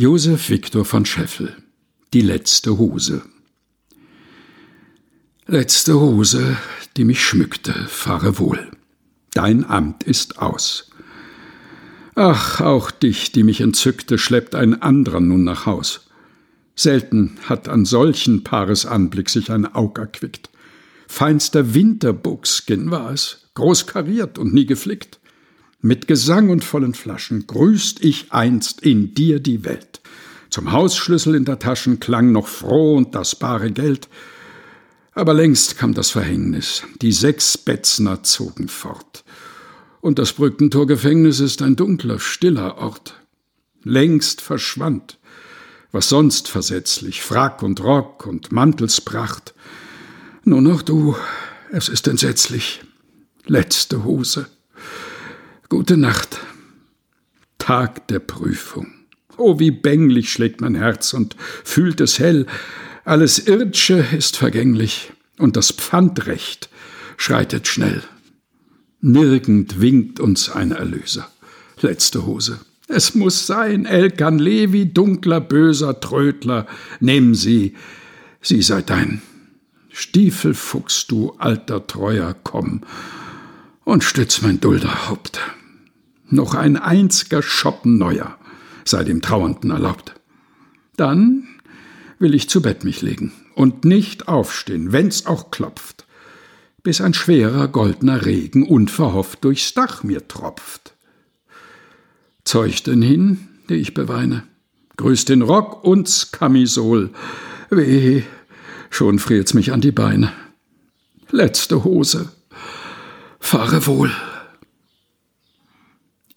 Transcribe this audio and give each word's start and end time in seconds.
Josef 0.00 0.48
Viktor 0.48 0.86
von 0.86 1.04
Scheffel 1.04 1.54
Die 2.14 2.22
letzte 2.22 2.78
Hose 2.78 3.20
Letzte 5.46 6.00
Hose, 6.00 6.56
die 6.96 7.04
mich 7.04 7.22
schmückte, 7.22 7.74
fahre 7.86 8.38
wohl. 8.38 8.70
Dein 9.34 9.62
Amt 9.62 10.04
ist 10.04 10.38
aus. 10.38 10.90
Ach, 12.14 12.62
auch 12.62 12.90
dich, 12.90 13.32
die 13.32 13.42
mich 13.42 13.60
entzückte, 13.60 14.16
schleppt 14.16 14.54
ein 14.54 14.80
anderer 14.80 15.20
nun 15.20 15.44
nach 15.44 15.66
Haus. 15.66 16.08
Selten 16.74 17.36
hat 17.44 17.68
an 17.68 17.84
solchen 17.84 18.42
Paaresanblick 18.42 19.28
sich 19.28 19.52
ein 19.52 19.66
Aug 19.66 19.98
erquickt. 19.98 20.48
Feinster 21.08 21.74
Winterbuchskin 21.74 22.90
war 22.90 23.12
es, 23.12 23.50
groß 23.52 23.86
kariert 23.86 24.38
und 24.38 24.54
nie 24.54 24.64
geflickt. 24.64 25.19
Mit 25.82 26.06
Gesang 26.06 26.50
und 26.50 26.62
vollen 26.62 26.92
Flaschen 26.92 27.46
grüßt 27.46 28.04
ich 28.04 28.32
einst 28.32 28.82
in 28.82 29.14
dir 29.14 29.40
die 29.40 29.64
Welt. 29.64 30.02
Zum 30.50 30.72
Hausschlüssel 30.72 31.34
in 31.34 31.46
der 31.46 31.58
Taschen 31.58 32.00
klang 32.00 32.32
noch 32.32 32.48
froh 32.48 32.96
und 32.96 33.14
das 33.14 33.34
bare 33.34 33.70
Geld. 33.70 34.08
Aber 35.12 35.32
längst 35.32 35.78
kam 35.78 35.94
das 35.94 36.10
Verhängnis, 36.10 36.82
die 37.00 37.12
sechs 37.12 37.56
Betzner 37.56 38.22
zogen 38.22 38.68
fort. 38.68 39.24
Und 40.02 40.18
das 40.18 40.34
Brückentorgefängnis 40.34 41.40
ist 41.40 41.62
ein 41.62 41.76
dunkler, 41.76 42.18
stiller 42.18 42.76
Ort. 42.76 43.14
Längst 43.82 44.42
verschwand, 44.42 45.18
was 45.92 46.10
sonst 46.10 46.48
versetzlich, 46.48 47.22
Frack 47.22 47.62
und 47.62 47.82
Rock 47.82 48.26
und 48.26 48.52
Mantelspracht. 48.52 49.54
Nur 50.44 50.60
noch 50.60 50.82
du, 50.82 51.16
es 51.72 51.88
ist 51.88 52.06
entsetzlich. 52.06 52.82
Letzte 53.46 54.04
Hose. 54.04 54.46
Gute 55.70 55.96
Nacht. 55.96 56.40
Tag 57.58 58.08
der 58.08 58.18
Prüfung. 58.18 58.88
Oh, 59.36 59.60
wie 59.60 59.70
bänglich 59.70 60.32
schlägt 60.32 60.60
mein 60.60 60.74
Herz 60.74 61.12
und 61.12 61.36
fühlt 61.62 62.00
es 62.00 62.18
hell. 62.18 62.46
Alles 63.04 63.38
Irdsche 63.38 64.04
ist 64.18 64.36
vergänglich 64.36 65.12
und 65.38 65.56
das 65.56 65.70
Pfandrecht 65.70 66.70
schreitet 67.16 67.68
schnell. 67.68 68.02
Nirgend 69.00 69.80
winkt 69.80 70.18
uns 70.18 70.50
ein 70.50 70.72
Erlöser. 70.72 71.30
Letzte 71.80 72.26
Hose. 72.26 72.58
Es 72.88 73.14
muss 73.14 73.46
sein, 73.46 73.86
Elkan 73.86 74.40
Levi, 74.40 74.92
dunkler, 74.92 75.40
böser 75.40 76.00
Trödler. 76.00 76.66
Nimm 76.98 77.36
sie, 77.36 77.76
sie 78.42 78.62
sei 78.62 78.82
dein. 78.82 79.22
Stiefelfuchs, 79.88 81.06
du 81.06 81.30
alter 81.38 81.86
Treuer, 81.86 82.34
komm 82.42 82.80
und 83.84 84.02
stütz 84.02 84.42
mein 84.42 84.60
Dulderhaupt. 84.60 85.40
Noch 86.30 86.54
ein 86.54 86.76
einziger 86.76 87.42
Schoppen 87.42 87.98
neuer 87.98 88.38
sei 88.84 89.04
dem 89.04 89.22
Trauernden 89.22 89.70
erlaubt. 89.70 90.14
Dann 90.96 91.48
will 92.18 92.34
ich 92.34 92.48
zu 92.48 92.60
Bett 92.60 92.84
mich 92.84 93.02
legen 93.02 93.32
und 93.54 93.84
nicht 93.84 94.28
aufstehen, 94.28 94.92
wenn's 94.92 95.26
auch 95.26 95.50
klopft, 95.50 96.06
bis 96.82 97.00
ein 97.00 97.14
schwerer 97.14 97.68
goldener 97.68 98.26
Regen 98.26 98.66
unverhofft 98.66 99.44
durchs 99.44 99.74
Dach 99.74 100.02
mir 100.02 100.28
tropft. 100.28 100.94
Zeug 102.44 102.84
denn 102.84 103.02
hin, 103.02 103.48
die 103.68 103.74
ich 103.74 103.94
beweine, 103.94 104.42
grüß 104.96 105.24
den 105.24 105.42
Rock 105.42 105.84
und's 105.84 106.32
Kamisol, 106.32 107.10
weh, 107.70 108.22
schon 108.90 109.18
friert's 109.18 109.54
mich 109.54 109.72
an 109.72 109.80
die 109.80 109.92
Beine. 109.92 110.32
Letzte 111.30 111.84
Hose, 111.84 112.32
fahre 113.38 113.86
wohl. 113.86 114.10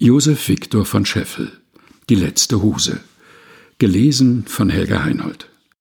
Josef 0.05 0.49
Viktor 0.49 0.83
von 0.83 1.05
Scheffel 1.05 1.49
Die 2.09 2.15
letzte 2.15 2.61
Huse. 2.61 2.99
Gelesen 3.77 4.43
von 4.45 4.69
Helga 4.69 5.05
Heinold. 5.05 5.47